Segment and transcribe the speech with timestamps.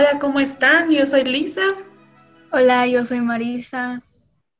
[0.00, 0.90] Hola, ¿cómo están?
[0.90, 1.60] Yo soy Lisa.
[2.52, 4.02] Hola, yo soy Marisa.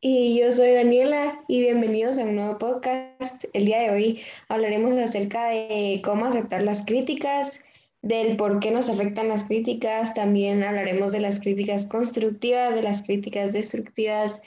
[0.02, 3.46] Y yo soy Daniela y bienvenidos a un nuevo podcast.
[3.54, 4.20] El día de hoy
[4.50, 7.64] hablaremos acerca de cómo aceptar las críticas,
[8.02, 13.00] del por qué nos afectan las críticas, también hablaremos de las críticas constructivas, de las
[13.00, 14.42] críticas destructivas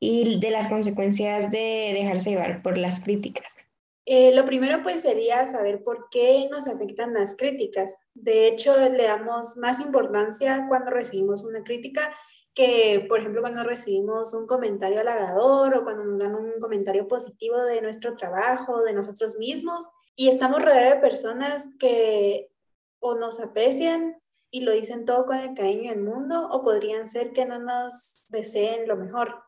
[0.00, 3.67] y de las consecuencias de dejarse llevar por las críticas.
[4.10, 7.98] Eh, lo primero pues sería saber por qué nos afectan las críticas.
[8.14, 12.10] De hecho, le damos más importancia cuando recibimos una crítica
[12.54, 17.58] que, por ejemplo, cuando recibimos un comentario halagador o cuando nos dan un comentario positivo
[17.58, 22.50] de nuestro trabajo, de nosotros mismos, y estamos rodeados de personas que
[23.00, 24.16] o nos aprecian
[24.50, 28.22] y lo dicen todo con el cariño del mundo, o podrían ser que no nos
[28.30, 29.47] deseen lo mejor.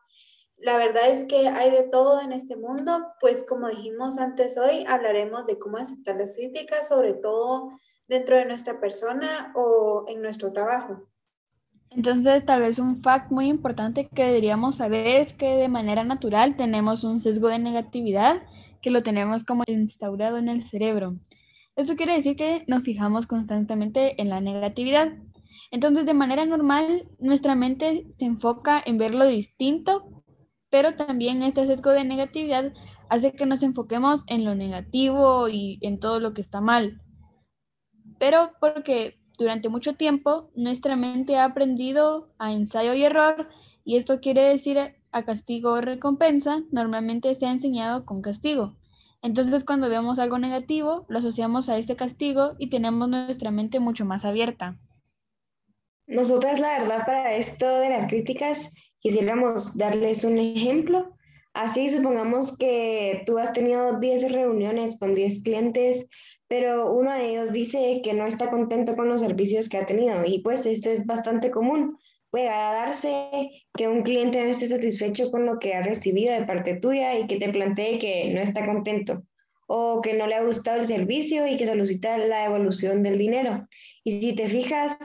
[0.61, 4.85] La verdad es que hay de todo en este mundo, pues como dijimos antes hoy,
[4.87, 7.69] hablaremos de cómo aceptar las críticas, sobre todo
[8.07, 10.99] dentro de nuestra persona o en nuestro trabajo.
[11.89, 16.55] Entonces, tal vez un fact muy importante que deberíamos saber es que de manera natural
[16.55, 18.43] tenemos un sesgo de negatividad
[18.81, 21.15] que lo tenemos como instaurado en el cerebro.
[21.75, 25.11] Esto quiere decir que nos fijamos constantemente en la negatividad.
[25.71, 30.20] Entonces, de manera normal, nuestra mente se enfoca en ver lo distinto,
[30.71, 32.73] pero también este sesgo de negatividad
[33.09, 37.01] hace que nos enfoquemos en lo negativo y en todo lo que está mal.
[38.17, 43.49] Pero porque durante mucho tiempo, nuestra mente ha aprendido a ensayo y error,
[43.83, 44.77] y esto quiere decir
[45.11, 48.77] a castigo o recompensa, normalmente se ha enseñado con castigo.
[49.23, 54.05] Entonces, cuando vemos algo negativo, lo asociamos a ese castigo y tenemos nuestra mente mucho
[54.05, 54.79] más abierta.
[56.07, 61.13] Nosotras, la verdad, para esto de las críticas, quisiéramos darles un ejemplo.
[61.53, 66.07] Así, supongamos que tú has tenido 10 reuniones con 10 clientes
[66.51, 70.25] pero uno de ellos dice que no está contento con los servicios que ha tenido
[70.25, 71.97] y pues esto es bastante común.
[72.29, 76.75] Puede darse que un cliente no esté satisfecho con lo que ha recibido de parte
[76.75, 79.23] tuya y que te plantee que no está contento
[79.65, 83.65] o que no le ha gustado el servicio y que solicita la devolución del dinero.
[84.03, 84.97] Y si te fijas,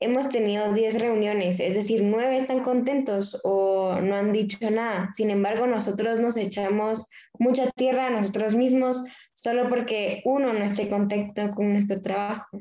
[0.00, 5.10] hemos tenido 10 reuniones, es decir, 9 están contentos o no han dicho nada.
[5.12, 7.06] Sin embargo, nosotros nos echamos
[7.38, 12.60] mucha tierra a nosotros mismos solo porque uno no esté contento con nuestro trabajo.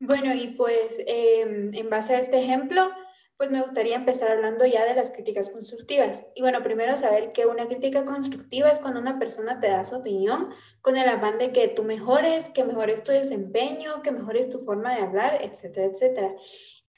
[0.00, 2.90] Bueno, y pues em, en base a este ejemplo,
[3.36, 6.28] pues me gustaría empezar hablando ya de las críticas constructivas.
[6.34, 9.96] Y bueno, primero saber que una crítica constructiva es cuando una persona te da su
[9.96, 10.50] opinión
[10.80, 14.94] con el afán de que tú mejores, que mejores tu desempeño, que mejores tu forma
[14.94, 16.34] de hablar, etcétera, etcétera.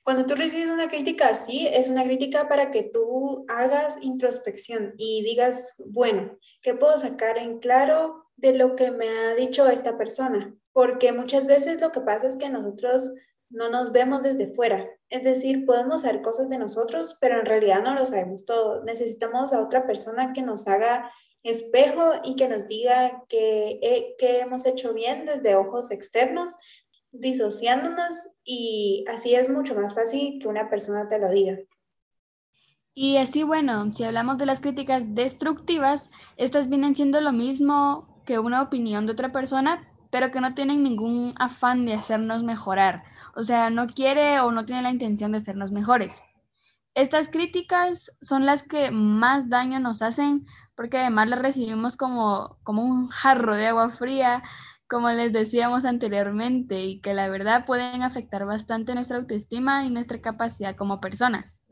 [0.02, 5.22] Cuando tú recibes una crítica así, es una crítica para que tú hagas introspección y
[5.24, 10.54] digas, bueno, ¿qué puedo sacar en claro de lo que me ha dicho esta persona?
[10.72, 13.14] Porque muchas veces lo que pasa es que nosotros
[13.48, 14.88] no nos vemos desde fuera.
[15.08, 18.82] Es decir, podemos saber cosas de nosotros, pero en realidad no lo sabemos todo.
[18.84, 21.10] Necesitamos a otra persona que nos haga
[21.42, 26.56] espejo y que nos diga que, que hemos hecho bien desde ojos externos,
[27.12, 28.14] disociándonos
[28.44, 31.58] y así es mucho más fácil que una persona te lo diga.
[32.94, 38.38] Y así, bueno, si hablamos de las críticas destructivas, estas vienen siendo lo mismo que
[38.38, 43.04] una opinión de otra persona, pero que no tienen ningún afán de hacernos mejorar.
[43.36, 46.22] O sea, no quiere o no tiene la intención de hacernos mejores.
[46.94, 52.82] Estas críticas son las que más daño nos hacen porque además las recibimos como, como
[52.82, 54.42] un jarro de agua fría,
[54.88, 60.22] como les decíamos anteriormente, y que la verdad pueden afectar bastante nuestra autoestima y nuestra
[60.22, 61.62] capacidad como personas.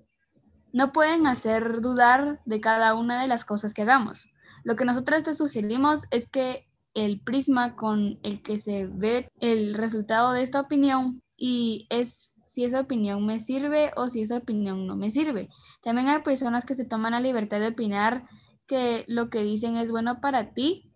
[0.75, 4.29] No pueden hacer dudar de cada una de las cosas que hagamos.
[4.65, 9.75] Lo que nosotros te sugerimos es que el prisma con el que se ve el
[9.75, 14.87] resultado de esta opinión y es si esa opinión me sirve o si esa opinión
[14.87, 15.49] no me sirve.
[15.83, 18.27] También hay personas que se toman la libertad de opinar
[18.67, 20.91] que lo que dicen es bueno para ti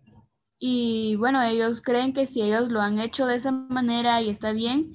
[0.59, 4.51] y bueno, ellos creen que si ellos lo han hecho de esa manera y está
[4.51, 4.91] bien,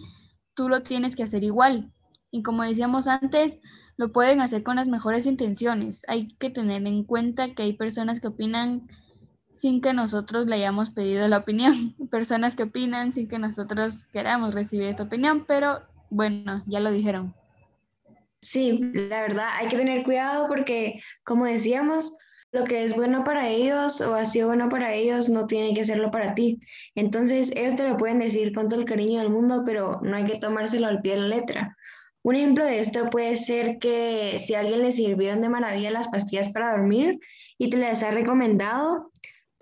[0.55, 1.91] tú lo tienes que hacer igual.
[2.31, 3.63] Y como decíamos antes,
[3.97, 6.03] lo pueden hacer con las mejores intenciones.
[6.07, 8.89] Hay que tener en cuenta que hay personas que opinan
[9.55, 14.55] sin que nosotros le hayamos pedido la opinión, personas que opinan sin que nosotros queramos
[14.55, 17.35] recibir esta opinión, pero bueno, ya lo dijeron.
[18.41, 22.15] Sí, la verdad hay que tener cuidado porque, como decíamos,
[22.53, 25.85] lo que es bueno para ellos o ha sido bueno para ellos no tiene que
[25.85, 26.61] serlo para ti.
[26.95, 30.25] Entonces, ellos te lo pueden decir con todo el cariño del mundo, pero no hay
[30.25, 31.77] que tomárselo al pie de la letra.
[32.23, 36.09] Un ejemplo de esto puede ser que si a alguien le sirvieron de maravilla las
[36.09, 37.19] pastillas para dormir
[37.59, 39.11] y te las ha recomendado,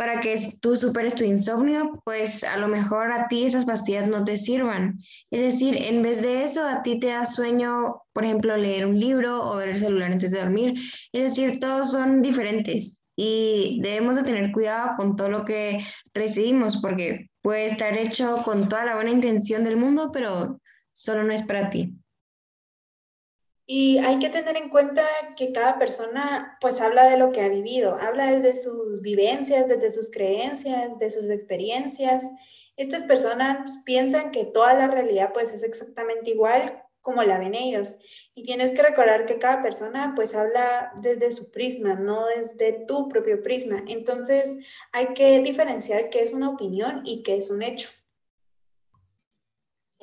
[0.02, 4.25] para que tú superes tu insomnio, pues a lo mejor a ti esas pastillas no
[4.25, 4.99] te sirvan.
[5.31, 8.99] Es decir, en vez de eso, a ti te da sueño, por ejemplo, leer un
[8.99, 10.75] libro o ver el celular antes de dormir.
[11.12, 16.78] Es decir, todos son diferentes y debemos de tener cuidado con todo lo que recibimos
[16.82, 20.60] porque puede estar hecho con toda la buena intención del mundo, pero
[20.90, 21.94] solo no es para ti.
[23.67, 25.05] Y hay que tener en cuenta
[25.37, 29.91] que cada persona pues habla de lo que ha vivido, habla desde sus vivencias, desde
[29.91, 32.29] sus creencias, de sus experiencias.
[32.76, 37.99] Estas personas piensan que toda la realidad pues es exactamente igual como la ven ellos.
[38.35, 43.08] Y tienes que recordar que cada persona pues habla desde su prisma, no desde tu
[43.08, 43.85] propio prisma.
[43.88, 44.56] Entonces
[44.93, 47.88] hay que diferenciar qué es una opinión y qué es un hecho.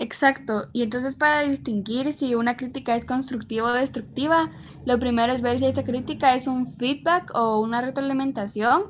[0.02, 4.50] Exacto, y entonces para distinguir si una crítica es constructiva o destructiva,
[4.86, 8.84] lo primero es ver si esa crítica es un feedback o una retroalimentación,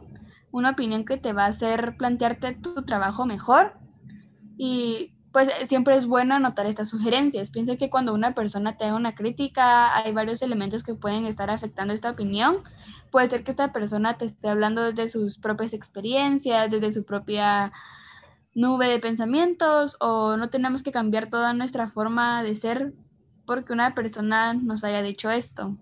[0.51, 3.73] una opinión que te va a hacer plantearte tu trabajo mejor.
[4.57, 7.50] Y pues siempre es bueno anotar estas sugerencias.
[7.50, 11.50] Piensa que cuando una persona te haga una crítica, hay varios elementos que pueden estar
[11.50, 12.57] afectando esta opinión.
[13.12, 17.71] Puede ser que esta persona te esté hablando desde sus propias experiencias, desde su propia
[18.54, 22.94] nube de pensamientos o no tenemos que cambiar toda nuestra forma de ser
[23.46, 25.75] porque una persona nos haya dicho esto.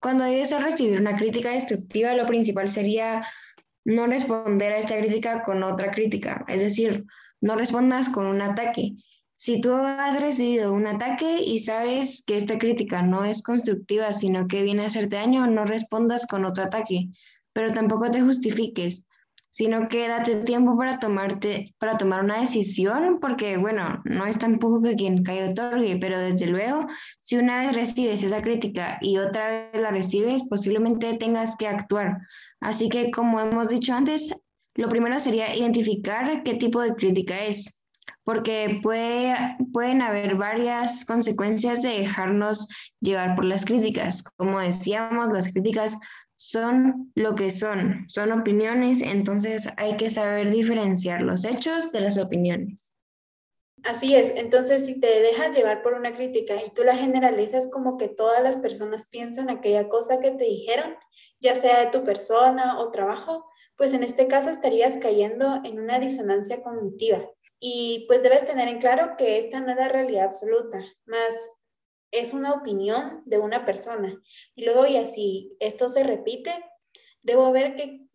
[0.00, 3.26] Cuando a recibir una crítica destructiva, lo principal sería
[3.84, 7.04] no responder a esta crítica con otra crítica, es decir,
[7.40, 8.94] no respondas con un ataque.
[9.36, 14.48] Si tú has recibido un ataque y sabes que esta crítica no es constructiva, sino
[14.48, 17.08] que viene a hacerte daño, no respondas con otro ataque,
[17.52, 19.04] pero tampoco te justifiques
[19.56, 24.82] sino que date tiempo para, tomarte, para tomar una decisión, porque bueno, no es tampoco
[24.82, 26.86] que quien cae otorgue, pero desde luego,
[27.20, 32.18] si una vez recibes esa crítica y otra vez la recibes, posiblemente tengas que actuar.
[32.60, 34.30] Así que, como hemos dicho antes,
[34.74, 37.82] lo primero sería identificar qué tipo de crítica es
[38.24, 39.36] porque puede,
[39.72, 42.68] pueden haber varias consecuencias de dejarnos
[43.00, 44.22] llevar por las críticas.
[44.36, 45.96] Como decíamos, las críticas
[46.36, 52.18] son lo que son, son opiniones, entonces hay que saber diferenciar los hechos de las
[52.18, 52.92] opiniones.
[53.82, 57.96] Así es, entonces si te dejas llevar por una crítica y tú la generalizas como
[57.96, 60.96] que todas las personas piensan aquella cosa que te dijeron,
[61.40, 65.98] ya sea de tu persona o trabajo, pues en este caso estarías cayendo en una
[65.98, 67.30] disonancia cognitiva.
[67.60, 71.50] Y pues debes tener en claro que esta no es la realidad absoluta, más
[72.10, 74.20] es una opinión de una persona.
[74.54, 76.52] Y luego, y así esto se repite,
[77.22, 78.06] debo ver que,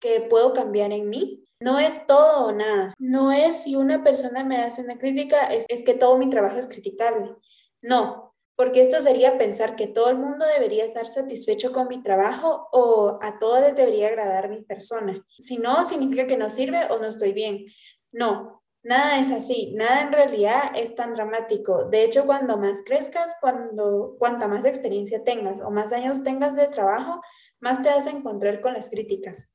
[0.00, 1.44] que puedo cambiar en mí.
[1.60, 2.94] No es todo o nada.
[2.98, 6.58] No es si una persona me hace una crítica, es, es que todo mi trabajo
[6.58, 7.34] es criticable.
[7.82, 8.30] No,
[8.60, 13.18] porque esto sería pensar que todo el mundo debería estar satisfecho con mi trabajo o
[13.22, 15.24] a todos debería agradar mi persona.
[15.38, 17.64] Si no, significa que no sirve o no estoy bien.
[18.12, 21.84] No, Nada es así, nada en realidad es tan dramático.
[21.90, 26.66] De hecho, cuando más crezcas, cuando cuanta más experiencia tengas o más años tengas de
[26.68, 27.20] trabajo,
[27.60, 29.50] más te vas a encontrar con las críticas.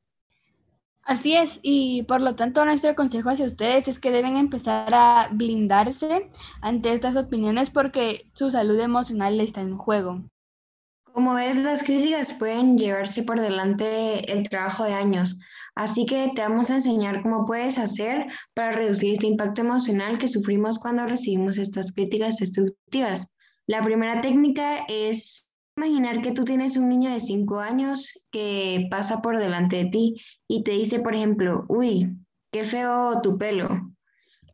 [1.02, 5.30] Así es, y por lo tanto nuestro consejo hacia ustedes es que deben empezar a
[5.32, 6.32] blindarse
[6.62, 10.24] ante estas opiniones porque su salud emocional está en juego.
[11.14, 15.40] Como ves, las críticas pueden llevarse por delante el trabajo de años.
[15.76, 20.30] Así que te vamos a enseñar cómo puedes hacer para reducir este impacto emocional que
[20.30, 23.34] sufrimos cuando recibimos estas críticas destructivas.
[23.68, 29.22] La primera técnica es imaginar que tú tienes un niño de 5 años que pasa
[29.22, 30.16] por delante de ti
[30.48, 32.10] y te dice, por ejemplo, uy,
[32.52, 33.68] qué feo tu pelo.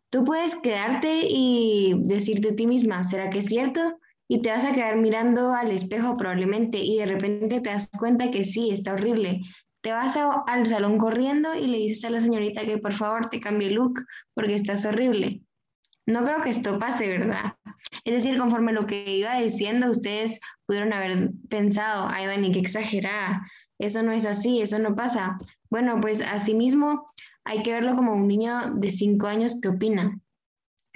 [0.10, 4.00] Tú puedes quedarte y decirte a ti misma, ¿será que es cierto?
[4.28, 8.32] Y te vas a quedar mirando al espejo probablemente y de repente te das cuenta
[8.32, 9.42] que sí, está horrible,
[9.82, 13.40] te vas al salón corriendo y le dices a la señorita que por favor te
[13.40, 14.00] cambie el look
[14.34, 15.42] porque estás horrible.
[16.06, 17.54] No creo que esto pase, ¿verdad?
[18.04, 23.42] Es decir, conforme lo que iba diciendo, ustedes pudieron haber pensado, ay, Dani, qué exagerada,
[23.80, 25.38] eso no es así, eso no pasa.
[25.70, 27.06] Bueno, pues asimismo
[27.44, 30.20] hay que verlo como un niño de cinco años que opina.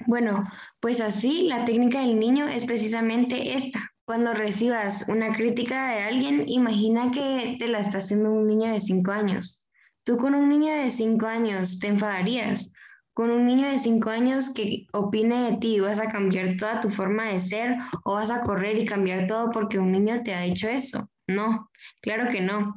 [0.06, 0.44] Bueno,
[0.80, 3.95] pues así la técnica del niño es precisamente esta.
[4.06, 8.80] Cuando recibas una crítica de alguien, imagina que te la está haciendo un niño de
[8.80, 9.68] 5 años.
[10.04, 12.72] Tú con un niño de 5 años te enfadarías.
[13.16, 16.90] Con un niño de 5 años que opine de ti, vas a cambiar toda tu
[16.92, 20.42] forma de ser o vas a correr y cambiar todo porque un niño te ha
[20.42, 21.10] dicho eso.
[21.28, 21.72] No,
[22.04, 22.76] claro que no.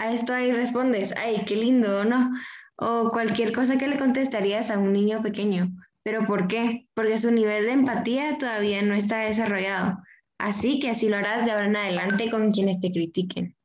[0.00, 2.32] A esto ahí respondes, ay, qué lindo, ¿no?
[2.76, 5.68] O cualquier cosa que le contestarías a un niño pequeño.
[6.02, 6.88] ¿Pero por qué?
[6.94, 9.98] Porque su nivel de empatía todavía no está desarrollado.
[10.38, 13.56] Así que así lo harás de ahora en adelante con quienes te critiquen.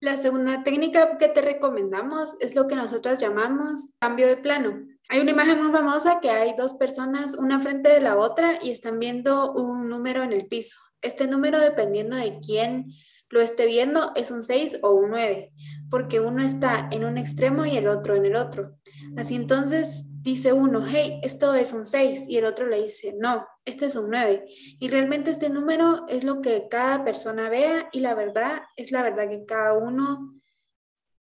[0.00, 4.86] La segunda técnica que te recomendamos es lo que nosotros llamamos cambio de plano.
[5.08, 8.70] Hay una imagen muy famosa que hay dos personas, una frente de la otra, y
[8.70, 10.78] están viendo un número en el piso.
[11.02, 12.92] Este número, dependiendo de quién
[13.30, 15.52] lo esté viendo, es un 6 o un 9,
[15.90, 18.78] porque uno está en un extremo y el otro en el otro.
[19.16, 23.46] Así entonces dice uno, hey, esto es un 6, y el otro le dice, no,
[23.64, 24.44] este es un 9.
[24.78, 29.02] Y realmente este número es lo que cada persona vea y la verdad es la
[29.02, 30.40] verdad que cada uno,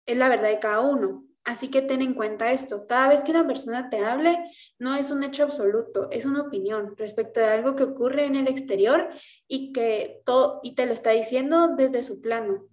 [0.06, 1.27] es la verdad de cada uno.
[1.48, 4.38] Así que ten en cuenta esto, cada vez que una persona te hable,
[4.80, 8.50] no es un hecho absoluto, es una opinión respecto de algo que ocurre en el
[8.50, 9.08] exterior
[9.48, 12.68] y que todo, y te lo está diciendo desde su plano.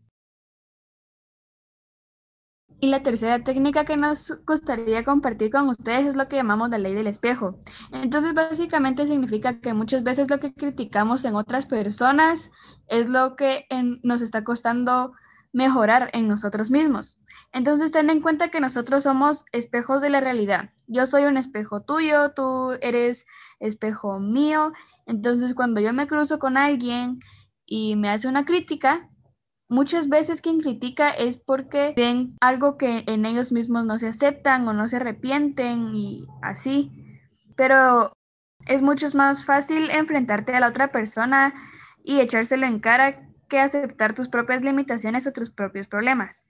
[2.81, 6.79] Y la tercera técnica que nos gustaría compartir con ustedes es lo que llamamos la
[6.79, 7.61] ley del espejo.
[7.93, 12.51] Entonces, básicamente significa que muchas veces lo que criticamos en otras personas
[12.89, 13.67] es lo que
[14.03, 15.13] nos está costando
[15.55, 17.17] mejorar en nosotros mismos.
[17.53, 20.71] Entonces, ten en cuenta que nosotros somos espejos de la realidad.
[20.89, 23.27] Yo soy un espejo tuyo, tú eres
[23.61, 24.73] espejo mío.
[25.07, 27.21] Entonces, cuando yo me cruzo con alguien
[27.65, 29.09] y me hace una crítica,
[29.69, 34.67] muchas veces quien critica es porque ven algo que en ellos mismos no se aceptan
[34.67, 36.91] o no se arrepienten y así.
[37.57, 38.13] Pero
[38.67, 41.55] es mucho más fácil enfrentarte a la otra persona
[42.03, 46.47] y echárselo en cara que aceptar tus propias limitaciones o tus propios problemas.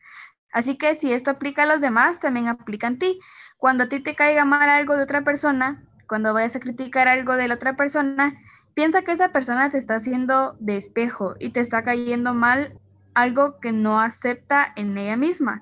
[0.52, 3.18] Así que si esto aplica a los demás, también aplica en ti.
[3.56, 7.36] Cuando a ti te caiga mal algo de otra persona, cuando vayas a criticar algo
[7.36, 8.34] de la otra persona,
[8.74, 12.78] piensa que esa persona te está haciendo de espejo y te está cayendo mal
[13.14, 15.60] algo que no acepta en ella misma.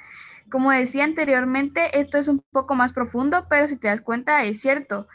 [0.51, 4.61] Como decía anteriormente, esto es un poco más profundo, pero si te das cuenta es
[4.61, 5.09] cierto.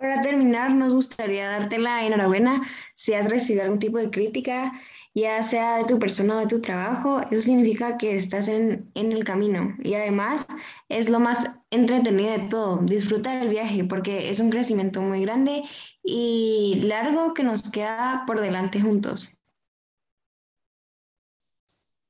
[0.00, 2.62] Para terminar, nos gustaría darte la enhorabuena
[2.96, 4.72] si has recibido algún tipo de crítica,
[5.14, 7.20] ya sea de tu persona o de tu trabajo.
[7.30, 10.46] Eso significa que estás en, en el camino y además
[10.88, 12.78] es lo más entretenido de todo.
[12.82, 15.64] Disfruta del viaje porque es un crecimiento muy grande
[16.02, 19.39] y largo que nos queda por delante juntos.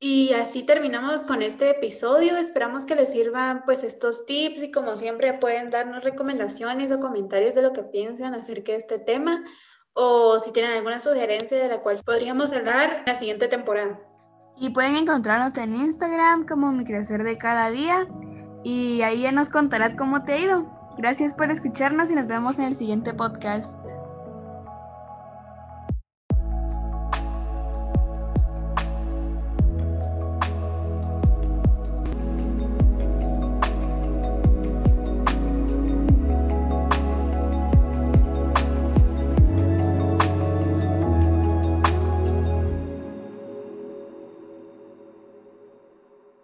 [0.02, 2.38] Y así terminamos con este episodio.
[2.38, 7.54] Esperamos que les sirvan pues estos tips y como siempre pueden darnos recomendaciones o comentarios
[7.54, 9.45] de lo que piensan acerca de este tema
[9.92, 14.00] o si tienen alguna sugerencia de la cual podríamos hablar en la siguiente temporada.
[14.57, 18.09] Y pueden encontrarnos en Instagram como Mi Crecer de Cada Día
[18.64, 20.66] y ahí ya nos contarás cómo te ha ido.
[20.97, 23.78] Gracias por escucharnos y nos vemos en el siguiente podcast.